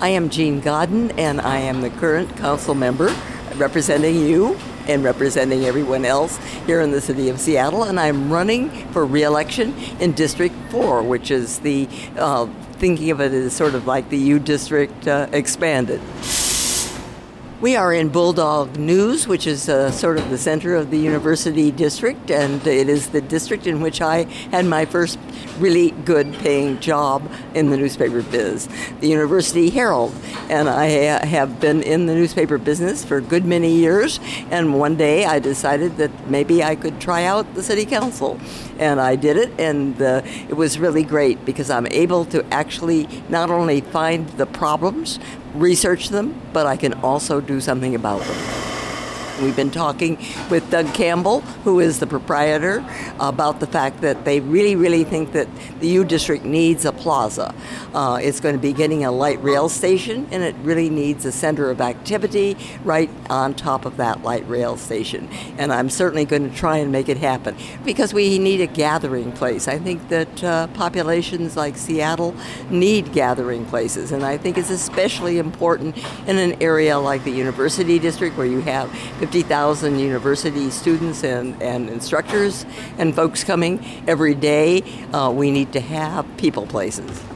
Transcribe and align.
I 0.00 0.08
am 0.08 0.28
Jean 0.28 0.60
Godden, 0.60 1.12
and 1.12 1.40
I 1.40 1.58
am 1.58 1.80
the 1.80 1.90
current 1.90 2.36
council 2.36 2.74
member 2.74 3.14
representing 3.56 4.16
you 4.26 4.58
and 4.86 5.04
representing 5.04 5.64
everyone 5.64 6.04
else 6.04 6.36
here 6.66 6.80
in 6.80 6.90
the 6.90 7.00
city 7.00 7.28
of 7.28 7.40
Seattle. 7.40 7.84
And 7.84 7.98
I'm 7.98 8.32
running 8.32 8.70
for 8.88 9.06
reelection 9.06 9.74
in 10.00 10.12
District 10.12 10.54
4, 10.70 11.02
which 11.02 11.30
is 11.30 11.60
the, 11.60 11.88
uh, 12.16 12.46
thinking 12.72 13.10
of 13.10 13.20
it 13.20 13.32
as 13.32 13.54
sort 13.54 13.74
of 13.74 13.86
like 13.86 14.10
the 14.10 14.18
U 14.18 14.38
District 14.38 15.06
uh, 15.06 15.28
expanded. 15.32 16.00
We 17.60 17.76
are 17.76 17.94
in 17.94 18.08
Bulldog 18.08 18.78
News, 18.78 19.28
which 19.28 19.46
is 19.46 19.68
uh, 19.68 19.92
sort 19.92 20.18
of 20.18 20.28
the 20.28 20.36
center 20.36 20.74
of 20.74 20.90
the 20.90 20.98
university 20.98 21.70
district, 21.70 22.28
and 22.28 22.66
it 22.66 22.88
is 22.88 23.10
the 23.10 23.20
district 23.20 23.68
in 23.68 23.80
which 23.80 24.00
I 24.00 24.24
had 24.50 24.66
my 24.66 24.84
first 24.84 25.20
really 25.60 25.92
good 25.92 26.34
paying 26.34 26.80
job 26.80 27.30
in 27.54 27.70
the 27.70 27.76
newspaper 27.76 28.22
biz, 28.22 28.68
the 29.00 29.06
University 29.06 29.70
Herald. 29.70 30.12
And 30.50 30.68
I 30.68 30.88
ha- 30.88 31.26
have 31.26 31.60
been 31.60 31.82
in 31.84 32.06
the 32.06 32.14
newspaper 32.14 32.58
business 32.58 33.04
for 33.04 33.18
a 33.18 33.22
good 33.22 33.44
many 33.44 33.72
years, 33.72 34.18
and 34.50 34.76
one 34.76 34.96
day 34.96 35.24
I 35.24 35.38
decided 35.38 35.96
that 35.98 36.28
maybe 36.28 36.62
I 36.64 36.74
could 36.74 37.00
try 37.00 37.24
out 37.24 37.54
the 37.54 37.62
city 37.62 37.86
council. 37.86 38.38
And 38.80 39.00
I 39.00 39.14
did 39.14 39.36
it, 39.36 39.52
and 39.60 40.02
uh, 40.02 40.22
it 40.48 40.54
was 40.54 40.80
really 40.80 41.04
great 41.04 41.44
because 41.44 41.70
I'm 41.70 41.86
able 41.86 42.24
to 42.26 42.44
actually 42.52 43.08
not 43.28 43.48
only 43.48 43.80
find 43.80 44.28
the 44.30 44.46
problems, 44.46 45.20
research 45.54 46.08
them, 46.08 46.40
but 46.52 46.66
I 46.66 46.76
can 46.76 46.94
also 46.94 47.40
do 47.40 47.60
something 47.60 47.94
about 47.94 48.22
them. 48.22 48.73
We've 49.42 49.56
been 49.56 49.72
talking 49.72 50.16
with 50.48 50.70
Doug 50.70 50.94
Campbell, 50.94 51.40
who 51.64 51.80
is 51.80 51.98
the 51.98 52.06
proprietor, 52.06 52.84
about 53.18 53.58
the 53.58 53.66
fact 53.66 54.00
that 54.02 54.24
they 54.24 54.38
really, 54.38 54.76
really 54.76 55.02
think 55.02 55.32
that 55.32 55.48
the 55.80 55.88
U 55.88 56.04
District 56.04 56.44
needs 56.44 56.84
a 56.84 56.92
plaza. 56.92 57.52
Uh, 57.92 58.20
it's 58.22 58.38
going 58.38 58.54
to 58.54 58.60
be 58.60 58.72
getting 58.72 59.04
a 59.04 59.10
light 59.10 59.42
rail 59.42 59.68
station, 59.68 60.28
and 60.30 60.44
it 60.44 60.54
really 60.62 60.88
needs 60.88 61.24
a 61.24 61.32
center 61.32 61.68
of 61.68 61.80
activity 61.80 62.56
right 62.84 63.10
on 63.28 63.54
top 63.54 63.86
of 63.86 63.96
that 63.96 64.22
light 64.22 64.48
rail 64.48 64.76
station. 64.76 65.28
And 65.58 65.72
I'm 65.72 65.90
certainly 65.90 66.24
going 66.24 66.48
to 66.48 66.54
try 66.54 66.78
and 66.78 66.92
make 66.92 67.08
it 67.08 67.16
happen 67.16 67.56
because 67.84 68.14
we 68.14 68.38
need 68.38 68.60
a 68.60 68.68
gathering 68.68 69.32
place. 69.32 69.66
I 69.66 69.78
think 69.78 70.08
that 70.10 70.44
uh, 70.44 70.68
populations 70.68 71.56
like 71.56 71.76
Seattle 71.76 72.36
need 72.70 73.12
gathering 73.12 73.64
places, 73.66 74.12
and 74.12 74.24
I 74.24 74.36
think 74.36 74.58
it's 74.58 74.70
especially 74.70 75.38
important 75.38 75.96
in 76.28 76.38
an 76.38 76.62
area 76.62 77.00
like 77.00 77.24
the 77.24 77.32
University 77.32 77.98
District 77.98 78.36
where 78.36 78.46
you 78.46 78.60
have 78.60 78.88
50,000 79.24 79.98
university 79.98 80.68
students 80.68 81.24
and, 81.24 81.60
and 81.62 81.88
instructors 81.88 82.66
and 82.98 83.14
folks 83.14 83.42
coming 83.42 83.82
every 84.06 84.34
day. 84.34 84.82
Uh, 85.14 85.30
we 85.30 85.50
need 85.50 85.72
to 85.72 85.80
have 85.80 86.26
people 86.36 86.66
places. 86.66 87.33